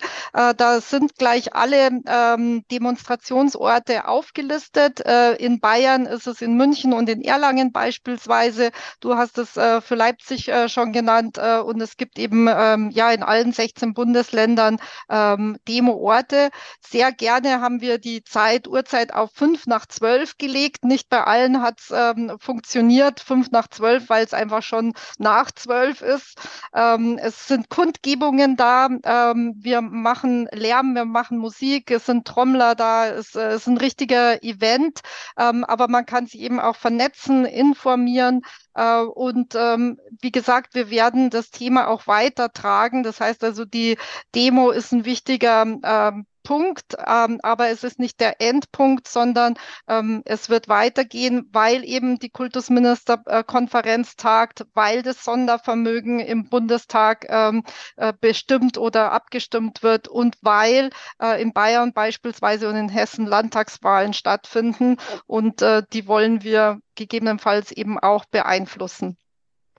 [0.56, 5.04] da sind gleich alle ähm, Demonstrationsorte aufgelistet.
[5.04, 8.70] Äh, in Bayern ist es in München und in Erlangen beispielsweise.
[9.00, 13.12] Du hast es äh, für Leipzig äh, schon genannt und es gibt eben ähm, ja
[13.12, 14.78] in allen 16 Bundesländern
[15.10, 16.52] ähm, Demo-Orte
[16.92, 20.84] sehr gerne haben wir die Zeit, Uhrzeit auf fünf nach zwölf gelegt.
[20.84, 25.52] Nicht bei allen hat es ähm, funktioniert, fünf nach zwölf, weil es einfach schon nach
[25.52, 26.38] zwölf ist.
[26.74, 28.90] Ähm, es sind Kundgebungen da.
[29.04, 33.68] Ähm, wir machen Lärm, wir machen Musik, es sind Trommler da, es, äh, es ist
[33.68, 35.00] ein richtiger Event.
[35.38, 38.42] Ähm, aber man kann sich eben auch vernetzen, informieren.
[38.76, 43.04] Äh, und ähm, wie gesagt, wir werden das Thema auch weitertragen.
[43.04, 43.98] Das heißt also, die
[44.36, 49.56] Demo ist ein wichtiger ähm, Punkt, ähm, aber es ist nicht der Endpunkt, sondern
[49.88, 57.64] ähm, es wird weitergehen, weil eben die Kultusministerkonferenz tagt, weil das Sondervermögen im Bundestag ähm,
[57.98, 60.90] äh, bestimmt oder abgestimmt wird und weil
[61.22, 67.72] äh, in Bayern beispielsweise und in Hessen Landtagswahlen stattfinden und äh, die wollen wir gegebenenfalls
[67.72, 69.18] eben auch beeinflussen.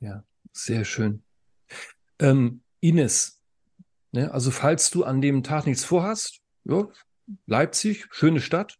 [0.00, 1.22] Ja, sehr schön.
[2.18, 3.40] Ähm, Ines,
[4.10, 6.88] ne, also falls du an dem Tag nichts vorhast, ja,
[7.46, 8.78] Leipzig, schöne Stadt.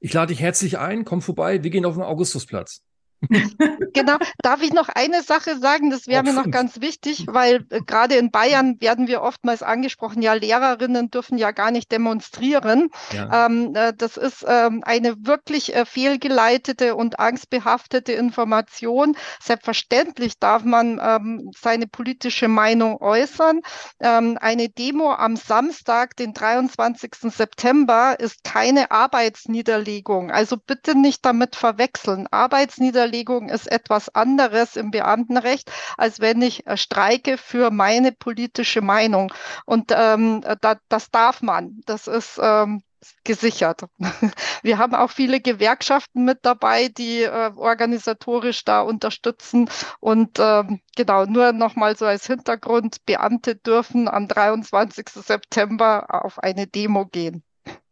[0.00, 2.82] Ich lade dich herzlich ein, komm vorbei, wir gehen auf den Augustusplatz.
[3.92, 4.16] genau.
[4.42, 5.90] Darf ich noch eine Sache sagen?
[5.90, 10.22] Das wäre mir noch ganz wichtig, weil äh, gerade in Bayern werden wir oftmals angesprochen,
[10.22, 12.88] ja, Lehrerinnen dürfen ja gar nicht demonstrieren.
[13.12, 13.46] Ja.
[13.46, 19.16] Ähm, äh, das ist ähm, eine wirklich äh, fehlgeleitete und angstbehaftete Information.
[19.40, 23.60] Selbstverständlich darf man ähm, seine politische Meinung äußern.
[24.00, 27.12] Ähm, eine Demo am Samstag, den 23.
[27.34, 30.30] September, ist keine Arbeitsniederlegung.
[30.30, 32.26] Also bitte nicht damit verwechseln.
[32.30, 38.80] Arbeitsniederlegung Niederlegung ist etwas anderes im Beamtenrecht, als wenn ich äh, streike für meine politische
[38.80, 39.32] Meinung.
[39.66, 41.82] Und ähm, da, das darf man.
[41.84, 42.82] Das ist ähm,
[43.24, 43.82] gesichert.
[44.62, 49.68] Wir haben auch viele Gewerkschaften mit dabei, die äh, organisatorisch da unterstützen.
[50.00, 55.08] Und ähm, genau, nur nochmal so als Hintergrund, Beamte dürfen am 23.
[55.10, 57.42] September auf eine Demo gehen.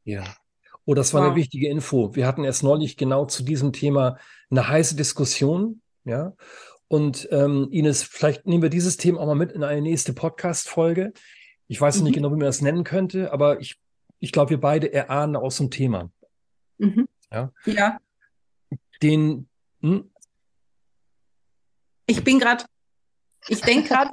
[0.05, 0.25] Ja.
[0.91, 1.29] Oh, das war wow.
[1.29, 2.17] eine wichtige Info.
[2.17, 4.19] Wir hatten erst neulich genau zu diesem Thema
[4.51, 6.35] eine heiße Diskussion, ja.
[6.89, 11.13] Und ähm, Ines, vielleicht nehmen wir dieses Thema auch mal mit in eine nächste Podcast-Folge.
[11.69, 12.05] Ich weiß mhm.
[12.07, 13.79] nicht genau, wie man das nennen könnte, aber ich,
[14.19, 16.11] ich glaube, wir beide erahnen aus dem Thema.
[16.79, 17.07] Mhm.
[17.31, 17.53] Ja.
[17.67, 17.99] ja.
[19.01, 19.49] Den.
[19.83, 20.11] Hm?
[22.07, 22.65] Ich bin gerade,
[23.47, 24.11] ich denke gerade,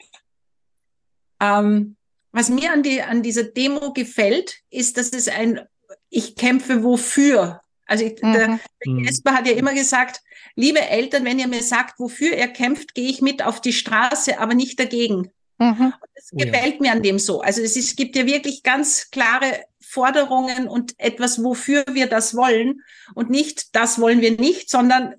[1.40, 1.96] ähm,
[2.32, 5.68] was mir an, die, an dieser Demo gefällt, ist, dass es ein
[6.10, 8.34] Ich kämpfe wofür also ich, mhm.
[8.34, 10.22] der, der Jesper hat ja immer gesagt,
[10.56, 14.40] liebe Eltern, wenn ihr mir sagt, wofür er kämpft, gehe ich mit auf die Straße,
[14.40, 15.32] aber nicht dagegen.
[15.58, 15.94] Mhm.
[16.14, 16.82] Das oh gefällt ja.
[16.82, 17.42] mir an dem so.
[17.42, 22.36] Also es, ist, es gibt ja wirklich ganz klare Forderungen und etwas, wofür wir das
[22.36, 22.82] wollen
[23.16, 25.16] und nicht, das wollen wir nicht, sondern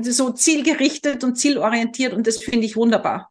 [0.00, 3.30] so zielgerichtet und zielorientiert und das finde ich wunderbar.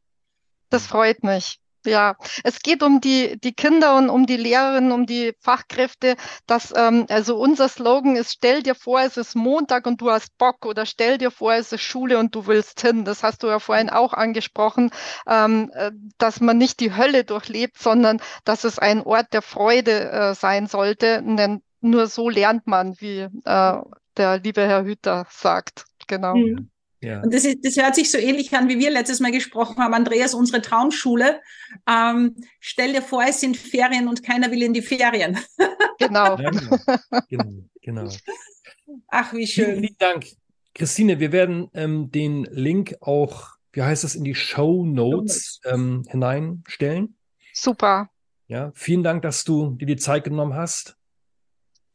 [0.69, 1.59] Das freut mich.
[1.85, 6.15] Ja, es geht um die, die Kinder und um die Lehrerinnen, um die Fachkräfte.
[6.47, 10.37] Dass, ähm, also unser Slogan ist, stell dir vor, es ist Montag und du hast
[10.37, 13.05] Bock oder stell dir vor, es ist Schule und du willst hin.
[13.05, 14.91] Das hast du ja vorhin auch angesprochen,
[15.27, 20.11] ähm, äh, dass man nicht die Hölle durchlebt, sondern dass es ein Ort der Freude
[20.11, 21.21] äh, sein sollte.
[21.23, 23.77] Denn nur so lernt man, wie äh,
[24.17, 25.85] der liebe Herr Hüter sagt.
[26.07, 26.35] Genau.
[26.35, 26.69] Mhm.
[27.03, 27.21] Ja.
[27.21, 29.93] Und das, ist, das hört sich so ähnlich an, wie wir letztes Mal gesprochen haben.
[29.93, 31.41] Andreas, unsere Traumschule.
[31.87, 35.37] Ähm, stell dir vor, es sind Ferien und keiner will in die Ferien.
[35.99, 36.37] Genau.
[36.37, 36.49] Ja,
[37.29, 37.63] genau.
[37.81, 38.09] genau.
[39.07, 39.79] Ach, wie schön.
[39.79, 40.25] Vielen, Dank.
[40.73, 46.03] Christine, wir werden ähm, den Link auch, wie heißt das, in die Show Notes ähm,
[46.09, 47.15] hineinstellen.
[47.53, 48.09] Super.
[48.47, 50.97] Ja, vielen Dank, dass du dir die Zeit genommen hast.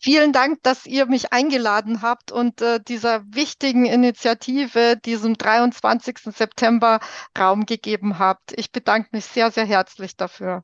[0.01, 6.19] Vielen Dank, dass ihr mich eingeladen habt und äh, dieser wichtigen Initiative, diesem 23.
[6.35, 7.01] September
[7.37, 8.53] Raum gegeben habt.
[8.57, 10.63] Ich bedanke mich sehr, sehr herzlich dafür.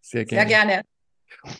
[0.00, 0.48] Sehr gerne.
[0.48, 0.82] Sehr gerne.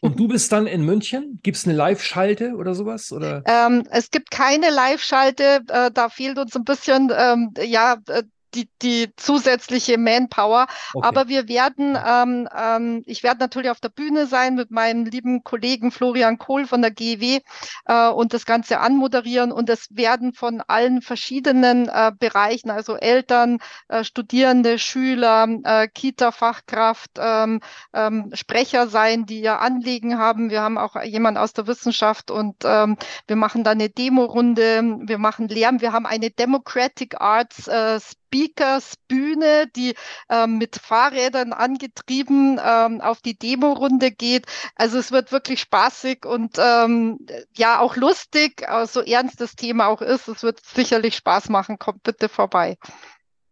[0.01, 1.39] Und du bist dann in München?
[1.43, 3.13] Gibt es eine Live-Schalte oder sowas?
[3.13, 3.43] Oder?
[3.47, 5.63] Ähm, es gibt keine Live-Schalte.
[5.69, 8.23] Äh, da fehlt uns ein bisschen ähm, ja, äh,
[8.57, 10.67] die, die zusätzliche Manpower.
[10.95, 11.07] Okay.
[11.07, 15.45] Aber wir werden, ähm, ähm, ich werde natürlich auf der Bühne sein mit meinem lieben
[15.45, 17.41] Kollegen Florian Kohl von der GW
[17.85, 19.53] äh, und das Ganze anmoderieren.
[19.53, 27.13] Und es werden von allen verschiedenen äh, Bereichen, also Eltern, äh, Studierende, Schüler, äh, Kita-Fachkraft,
[27.19, 27.61] ähm,
[27.93, 30.51] ähm, Sprecher sein, die ihr Anliegen haben.
[30.51, 35.19] Wir haben auch jemand aus der Wissenschaft und ähm, wir machen da eine Demo-Runde, wir
[35.19, 38.01] machen Lärm, wir haben eine Democratic Arts äh,
[38.37, 39.95] Speakers Bühne, die
[40.29, 44.47] ähm, mit Fahrrädern angetrieben ähm, auf die Demo-Runde geht.
[44.75, 47.19] Also es wird wirklich spaßig und ähm,
[47.57, 50.29] ja auch lustig, so ernst das Thema auch ist.
[50.29, 51.79] Es wird sicherlich Spaß machen.
[51.79, 52.77] Kommt bitte vorbei.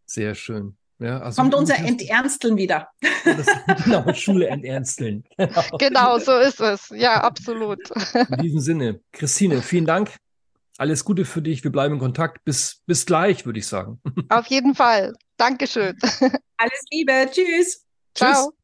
[0.04, 0.76] Sehr schön.
[0.98, 2.88] Ja, also Kommt unser Enternsteln wieder.
[3.24, 3.46] Das,
[3.84, 5.24] genau, Schule enternsteln.
[5.38, 5.78] Genau.
[5.78, 6.90] genau, so ist es.
[6.90, 7.80] Ja, absolut.
[8.14, 10.10] In diesem Sinne, Christine, vielen Dank
[10.78, 11.62] alles Gute für dich.
[11.64, 12.44] Wir bleiben in Kontakt.
[12.44, 14.00] Bis, bis gleich, würde ich sagen.
[14.28, 15.12] Auf jeden Fall.
[15.36, 15.96] Dankeschön.
[16.56, 17.28] Alles Liebe.
[17.30, 17.84] Tschüss.
[18.14, 18.32] Ciao.
[18.32, 18.58] Tschüss.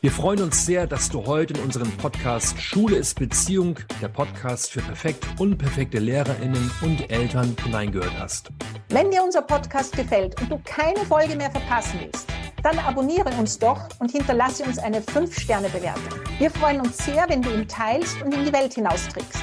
[0.00, 4.72] Wir freuen uns sehr, dass du heute in unserem Podcast Schule ist Beziehung, der Podcast
[4.72, 8.50] für perfekt unperfekte Lehrerinnen und Eltern hineingehört hast.
[8.88, 12.28] Wenn dir unser Podcast gefällt und du keine Folge mehr verpassen willst,
[12.62, 16.20] Dann abonniere uns doch und hinterlasse uns eine 5-Sterne-Bewertung.
[16.38, 19.42] Wir freuen uns sehr, wenn du ihn teilst und in die Welt hinausträgst.